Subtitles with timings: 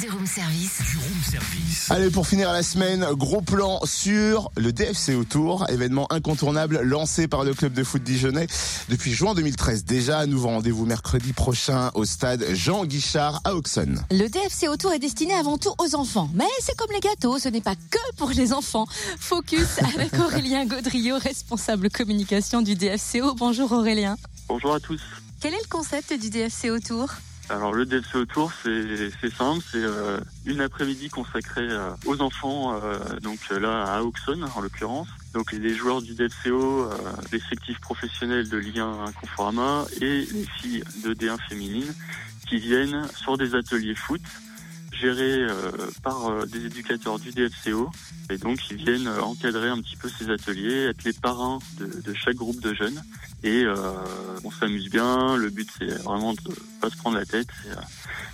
[0.00, 0.78] Du room service.
[0.90, 1.90] Du room service.
[1.90, 7.44] Allez, pour finir la semaine, gros plan sur le DFC Autour, événement incontournable lancé par
[7.44, 8.46] le club de foot dijonnais
[8.88, 9.84] depuis juin 2013.
[9.84, 14.04] Déjà, nouveau rendez-vous mercredi prochain au stade Jean Guichard à Auxonne.
[14.10, 16.30] Le DFC Autour est destiné avant tout aux enfants.
[16.34, 18.86] Mais c'est comme les gâteaux, ce n'est pas que pour les enfants.
[19.18, 23.34] Focus avec Aurélien Gaudriot, responsable communication du DFCO.
[23.34, 24.16] Bonjour Aurélien.
[24.48, 25.00] Bonjour à tous.
[25.40, 27.08] Quel est le concept du DFC Autour?
[27.50, 32.96] Alors le DFC Autour, c'est simple, c'est euh, une après-midi consacrée euh, aux enfants, euh,
[33.22, 35.08] donc euh, là à Auxonne en l'occurrence.
[35.34, 36.90] Donc les joueurs du DFCO, euh,
[37.32, 41.92] les sectifs professionnels de Ligue 1 Conforama et les filles de D1 féminines
[42.48, 44.22] qui viennent sur des ateliers foot
[44.92, 45.72] gérés euh,
[46.04, 47.90] par des éducateurs du DFCO
[48.30, 52.14] et donc ils viennent encadrer un petit peu ces ateliers, être les parrains de, de
[52.14, 53.02] chaque groupe de jeunes
[53.42, 53.74] et euh,
[54.44, 55.36] on s'amuse bien.
[55.36, 56.40] Le but c'est vraiment de
[56.80, 57.74] pas se prendre la tête, euh,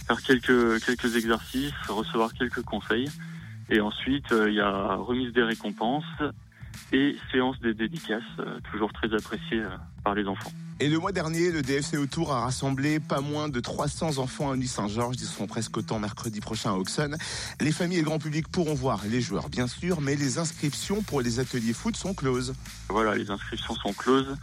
[0.07, 3.09] faire quelques quelques exercices, recevoir quelques conseils
[3.69, 6.05] et ensuite euh, il y a remise des récompenses
[6.93, 8.23] et séance des dédicaces,
[8.71, 10.53] toujours très appréciées euh, par les enfants.
[10.79, 14.57] Et le mois dernier, le DFC Autour a rassemblé pas moins de 300 enfants à
[14.57, 15.17] Nuit-Saint-Georges.
[15.19, 17.17] Ils seront presque autant mercredi prochain à Auxonne.
[17.61, 21.03] Les familles et le grand public pourront voir les joueurs, bien sûr, mais les inscriptions
[21.03, 22.55] pour les ateliers foot sont closes.
[22.89, 24.37] Voilà, les inscriptions sont closes,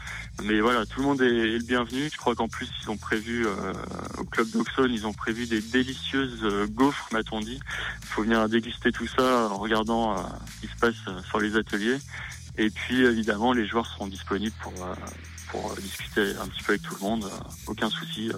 [0.43, 2.09] mais voilà, tout le monde est, le bienvenu.
[2.11, 3.71] Je crois qu'en plus ils ont prévu euh,
[4.17, 7.59] au club d'Auxonne, ils ont prévu des délicieuses euh, gaufres, m'a-t-on dit.
[8.01, 10.21] Il faut venir déguster tout ça en regardant euh,
[10.55, 11.99] ce qui se passe sur les ateliers.
[12.57, 14.73] Et puis évidemment, les joueurs seront disponibles pour
[15.51, 17.23] pour discuter un petit peu avec tout le monde.
[17.25, 17.29] euh,
[17.67, 18.33] aucun souci euh,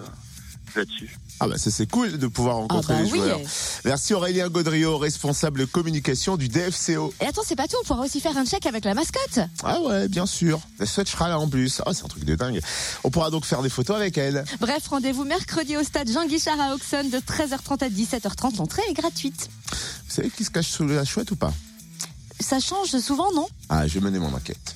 [0.74, 1.16] là-dessus.
[1.38, 3.18] Ah bah ça c'est cool de pouvoir rencontrer Ah bah les oui.
[3.18, 3.40] joueurs.
[3.84, 7.12] Merci Aurélien Gaudriot, responsable communication du DFCO.
[7.20, 9.40] Et attends, c'est pas tout, on pourra aussi faire un check avec la mascotte.
[9.62, 10.60] Ah ouais, bien sûr.
[10.78, 11.82] La sera là en plus.
[11.84, 12.60] Ah, c'est un truc de dingue.
[13.04, 14.44] On pourra donc faire des photos avec elle.
[14.60, 18.56] Bref, rendez-vous mercredi au stade Jean Guichard à Auxonne de 13h30 à 17h30.
[18.56, 19.48] L'entrée est gratuite.
[20.08, 21.52] Vous savez qui se cache sous la chouette ou pas?
[22.40, 23.46] Ça change souvent, non?
[23.68, 24.58] Ah, je vais mener mon enquête.